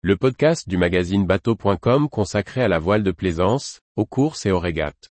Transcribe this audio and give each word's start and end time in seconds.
le 0.00 0.16
podcast 0.16 0.68
du 0.68 0.76
magazine 0.76 1.26
bateau.com 1.26 2.08
consacré 2.08 2.62
à 2.62 2.68
la 2.68 2.78
voile 2.78 3.02
de 3.02 3.10
plaisance, 3.10 3.80
aux 3.96 4.06
courses 4.06 4.46
et 4.46 4.52
aux 4.52 4.60
régates. 4.60 5.10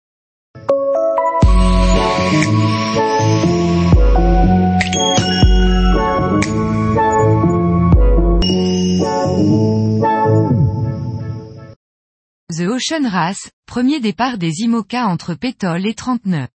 The 12.51 12.67
Ocean 12.67 13.09
Race, 13.09 13.51
premier 13.67 14.01
départ 14.01 14.37
des 14.37 14.62
IMOCA 14.62 15.07
entre 15.07 15.35
Pétole 15.35 15.87
et 15.87 15.95
39. 15.95 16.49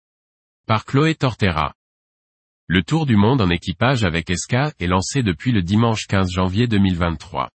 Par 0.67 0.87
Chloé 0.87 1.15
Tortera. 1.15 1.75
Le 2.69 2.83
tour 2.83 3.05
du 3.05 3.17
monde 3.17 3.43
en 3.43 3.51
équipage 3.51 4.05
avec 4.05 4.31
Esca 4.31 4.73
est 4.81 4.87
lancé 4.87 5.23
depuis 5.23 5.53
le 5.53 5.61
dimanche 5.61 6.07
15 6.07 6.31
janvier 6.31 6.67
2023. 6.67 7.51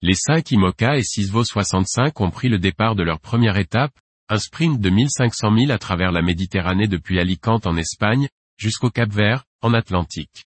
Les 0.00 0.14
5 0.14 0.52
IMOCA 0.52 0.96
et 0.96 1.02
6 1.02 1.32
VO 1.32 1.42
65 1.42 2.20
ont 2.20 2.30
pris 2.30 2.48
le 2.48 2.60
départ 2.60 2.94
de 2.94 3.02
leur 3.02 3.18
première 3.18 3.56
étape, 3.56 3.90
un 4.28 4.38
sprint 4.38 4.80
de 4.80 4.90
1500 4.90 5.50
milles 5.50 5.72
à 5.72 5.78
travers 5.78 6.12
la 6.12 6.22
Méditerranée 6.22 6.86
depuis 6.86 7.18
Alicante 7.18 7.66
en 7.66 7.76
Espagne, 7.76 8.28
jusqu'au 8.56 8.90
Cap 8.90 9.10
Vert, 9.10 9.42
en 9.60 9.74
Atlantique. 9.74 10.44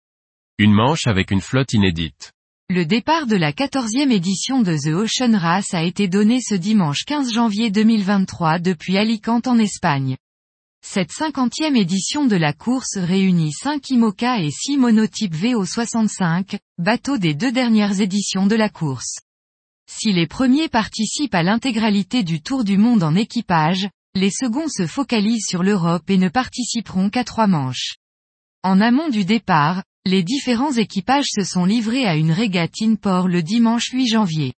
Une 0.59 0.75
manche 0.75 1.07
avec 1.07 1.31
une 1.31 1.41
flotte 1.41 1.73
inédite. 1.73 2.33
Le 2.69 2.85
départ 2.85 3.27
de 3.27 3.37
la 3.37 3.53
14e 3.53 4.13
édition 4.13 4.61
de 4.61 4.77
The 4.77 4.93
Ocean 4.93 5.39
Race 5.39 5.73
a 5.73 5.83
été 5.83 6.09
donné 6.09 6.43
ce 6.43 6.55
dimanche 6.55 7.05
15 7.07 7.33
janvier 7.33 7.71
2023 7.71 8.59
depuis 8.59 8.99
Alicante 8.99 9.47
en 9.47 9.59
Espagne. 9.59 10.19
Cette 10.85 11.11
50e 11.11 11.75
édition 11.75 12.27
de 12.27 12.37
la 12.37 12.53
course 12.53 12.99
réunit 12.99 13.53
5 13.53 13.89
IMOCA 13.89 14.43
et 14.43 14.51
6 14.51 14.77
monotypes 14.77 15.35
VO65, 15.35 16.59
bateaux 16.77 17.17
des 17.17 17.33
deux 17.33 17.51
dernières 17.51 18.03
éditions 18.03 18.47
de 18.47 18.55
la 18.55 18.69
course. 18.69 19.21
Si 19.91 20.13
les 20.13 20.27
premiers 20.27 20.69
participent 20.69 21.35
à 21.35 21.43
l'intégralité 21.43 22.23
du 22.23 22.43
Tour 22.43 22.63
du 22.63 22.77
Monde 22.77 23.03
en 23.03 23.15
équipage, 23.15 23.89
les 24.15 24.31
seconds 24.31 24.69
se 24.69 24.87
focalisent 24.87 25.47
sur 25.49 25.63
l'Europe 25.63 26.11
et 26.11 26.19
ne 26.19 26.29
participeront 26.29 27.09
qu'à 27.09 27.25
trois 27.25 27.47
manches. 27.47 27.97
En 28.63 28.83
amont 28.83 29.09
du 29.09 29.25
départ, 29.25 29.83
les 30.05 30.23
différents 30.23 30.73
équipages 30.73 31.29
se 31.31 31.43
sont 31.43 31.65
livrés 31.65 32.05
à 32.05 32.17
une 32.17 32.33
régate 32.33 32.83
in-port 32.83 33.29
le 33.29 33.43
dimanche 33.43 33.91
8 33.93 34.09
janvier. 34.09 34.53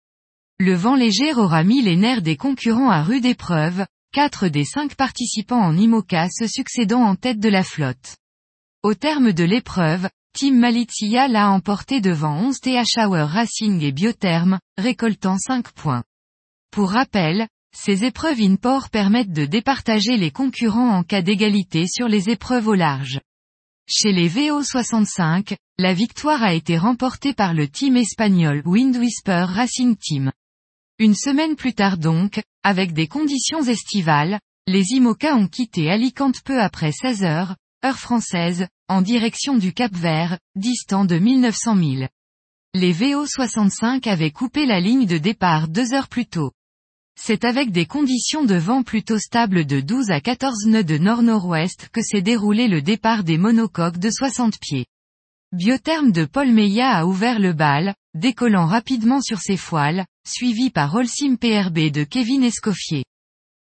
Le 0.57 0.73
vent 0.73 0.95
léger 0.95 1.33
aura 1.33 1.63
mis 1.63 1.81
les 1.83 1.95
nerfs 1.95 2.23
des 2.23 2.35
concurrents 2.35 2.89
à 2.89 3.03
rude 3.03 3.25
épreuve, 3.25 3.85
quatre 4.11 4.47
des 4.47 4.65
cinq 4.65 4.95
participants 4.95 5.61
en 5.61 5.77
IMOCA 5.77 6.27
se 6.29 6.47
succédant 6.47 7.03
en 7.03 7.15
tête 7.15 7.39
de 7.39 7.49
la 7.49 7.63
flotte. 7.63 8.17
Au 8.81 8.95
terme 8.95 9.31
de 9.31 9.43
l'épreuve, 9.43 10.09
Team 10.33 10.59
Malizia 10.59 11.27
l'a 11.27 11.49
emporté 11.49 12.01
devant 12.01 12.35
11 12.37 12.59
TH 12.59 12.97
Hour 12.97 13.27
Racing 13.27 13.81
et 13.81 13.91
Biotherm, 13.91 14.59
récoltant 14.77 15.37
5 15.37 15.71
points. 15.71 16.03
Pour 16.71 16.91
rappel, 16.91 17.47
ces 17.75 18.05
épreuves 18.05 18.39
in-port 18.39 18.89
permettent 18.89 19.33
de 19.33 19.45
départager 19.45 20.17
les 20.17 20.31
concurrents 20.31 20.95
en 20.95 21.03
cas 21.03 21.21
d'égalité 21.21 21.87
sur 21.87 22.07
les 22.07 22.29
épreuves 22.29 22.67
au 22.67 22.75
large. 22.75 23.19
Chez 23.87 24.11
les 24.11 24.29
VO65, 24.29 25.55
la 25.79 25.93
victoire 25.93 26.43
a 26.43 26.53
été 26.53 26.77
remportée 26.77 27.33
par 27.33 27.53
le 27.53 27.67
team 27.67 27.97
espagnol 27.97 28.61
Wind 28.65 28.95
Whisper 28.97 29.45
Racing 29.47 29.95
Team. 29.95 30.31
Une 30.99 31.15
semaine 31.15 31.55
plus 31.55 31.73
tard 31.73 31.97
donc, 31.97 32.39
avec 32.63 32.93
des 32.93 33.07
conditions 33.07 33.63
estivales, 33.63 34.39
les 34.67 34.93
IMOCA 34.93 35.35
ont 35.35 35.47
quitté 35.47 35.89
Alicante 35.89 36.41
peu 36.43 36.61
après 36.61 36.91
16 36.91 37.23
heures, 37.23 37.55
heure 37.83 37.97
française, 37.97 38.67
en 38.89 39.03
direction 39.03 39.55
du 39.55 39.71
Cap 39.71 39.93
Vert, 39.93 40.39
distant 40.55 41.05
de 41.05 41.19
1900 41.19 41.75
milles. 41.75 42.09
Les 42.73 42.91
VO65 42.91 44.09
avaient 44.09 44.31
coupé 44.31 44.65
la 44.65 44.79
ligne 44.79 45.05
de 45.05 45.19
départ 45.19 45.67
deux 45.67 45.93
heures 45.93 46.07
plus 46.07 46.25
tôt. 46.25 46.51
C'est 47.15 47.45
avec 47.45 47.71
des 47.71 47.85
conditions 47.85 48.45
de 48.45 48.55
vent 48.55 48.81
plutôt 48.81 49.19
stables 49.19 49.65
de 49.65 49.79
12 49.79 50.09
à 50.09 50.21
14 50.21 50.65
nœuds 50.65 50.83
de 50.83 50.97
nord-nord-ouest 50.97 51.89
que 51.91 52.01
s'est 52.01 52.23
déroulé 52.23 52.67
le 52.67 52.81
départ 52.81 53.23
des 53.23 53.37
monocoques 53.37 53.99
de 53.99 54.09
60 54.09 54.57
pieds. 54.59 54.87
Biotherme 55.51 56.11
de 56.11 56.25
Paul 56.25 56.51
Meillat 56.51 56.97
a 56.97 57.05
ouvert 57.05 57.39
le 57.39 57.53
bal, 57.53 57.93
décollant 58.15 58.65
rapidement 58.65 59.21
sur 59.21 59.39
ses 59.39 59.57
foiles, 59.57 60.05
suivi 60.27 60.71
par 60.71 60.95
Holcim 60.95 61.35
PRB 61.35 61.91
de 61.91 62.03
Kevin 62.03 62.43
Escoffier. 62.43 63.03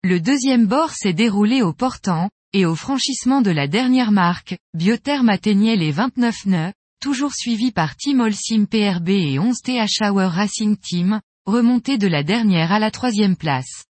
Le 0.02 0.18
deuxième 0.18 0.66
bord 0.66 0.90
s'est 0.90 1.12
déroulé 1.12 1.62
au 1.62 1.72
portant, 1.72 2.28
et 2.52 2.66
au 2.66 2.74
franchissement 2.74 3.40
de 3.40 3.50
la 3.50 3.66
dernière 3.66 4.12
marque, 4.12 4.56
Biotherme 4.74 5.30
atteignait 5.30 5.76
les 5.76 5.90
29 5.90 6.46
nœuds, 6.46 6.72
toujours 7.00 7.34
suivi 7.34 7.72
par 7.72 7.96
Team 7.96 8.20
Holcim 8.20 8.66
PRB 8.66 9.08
et 9.08 9.38
11 9.38 9.56
TH 9.62 10.00
Racing 10.02 10.76
Team, 10.76 11.20
remonté 11.46 11.98
de 11.98 12.06
la 12.06 12.22
dernière 12.22 12.72
à 12.72 12.78
la 12.78 12.90
troisième 12.90 13.36
place. 13.36 13.86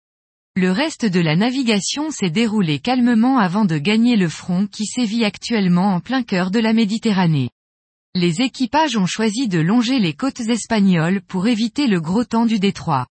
Le 0.57 0.73
reste 0.73 1.07
de 1.07 1.21
la 1.21 1.37
navigation 1.37 2.11
s'est 2.11 2.31
déroulé 2.31 2.81
calmement 2.81 3.39
avant 3.39 3.65
de 3.65 3.79
gagner 3.79 4.17
le 4.17 4.29
front 4.29 4.67
qui 4.67 4.87
sévit 4.87 5.25
actuellement 5.25 5.95
en 5.95 6.01
plein 6.01 6.25
cœur 6.25 6.51
de 6.51 6.59
la 6.59 6.73
Méditerranée. 6.73 7.51
Les 8.15 8.43
équipages 8.43 8.97
ont 8.97 9.07
choisi 9.07 9.47
de 9.47 9.61
longer 9.61 10.01
les 10.01 10.15
côtes 10.15 10.41
espagnoles 10.41 11.21
pour 11.23 11.47
éviter 11.47 11.87
le 11.87 12.01
gros 12.01 12.25
temps 12.25 12.47
du 12.47 12.59
détroit. 12.59 13.07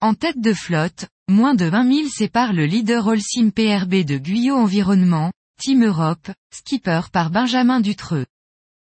En 0.00 0.14
tête 0.14 0.40
de 0.40 0.52
flotte, 0.52 1.08
moins 1.28 1.56
de 1.56 1.64
20 1.64 1.92
000 1.92 2.08
séparent 2.08 2.52
le 2.52 2.66
leader 2.66 3.06
Holcim 3.06 3.50
PRB 3.50 4.04
de 4.04 4.16
Guyot 4.16 4.54
Environnement, 4.54 5.32
Team 5.60 5.84
Europe, 5.84 6.30
skipper 6.54 7.10
par 7.12 7.30
Benjamin 7.30 7.80
Dutreux. 7.80 8.26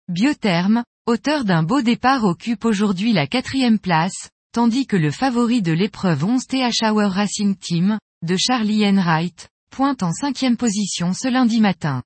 Biotherme, 0.08 0.84
auteur 1.06 1.46
d'un 1.46 1.62
beau 1.62 1.84
départ 1.84 2.24
occupe 2.24 2.66
aujourd'hui 2.66 3.14
la 3.14 3.28
quatrième 3.28 3.78
place, 3.78 4.30
tandis 4.54 4.88
que 4.88 4.96
le 4.98 5.12
favori 5.12 5.62
de 5.62 5.72
l'épreuve 5.72 6.24
11 6.24 6.48
TH 6.48 6.84
Hour 6.84 7.12
Racing 7.12 7.56
Team, 7.56 8.00
de 8.24 8.36
Charlie 8.38 8.88
Enright, 8.88 9.50
pointe 9.70 10.02
en 10.02 10.12
cinquième 10.12 10.58
position 10.58 11.14
ce 11.14 11.28
lundi 11.28 11.62
matin. 11.62 12.02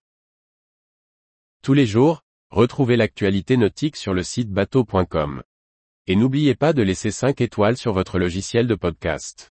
Tous 1.63 1.73
les 1.73 1.87
jours, 1.87 2.23
retrouvez 2.51 2.97
l'actualité 2.97 3.55
nautique 3.55 3.95
sur 3.95 4.13
le 4.13 4.21
site 4.21 4.51
bateau.com. 4.51 5.43
Et 6.07 6.15
n'oubliez 6.17 6.55
pas 6.55 6.73
de 6.73 6.83
laisser 6.83 7.09
5 7.09 7.39
étoiles 7.39 7.77
sur 7.77 7.93
votre 7.93 8.19
logiciel 8.19 8.67
de 8.67 8.75
podcast. 8.75 9.54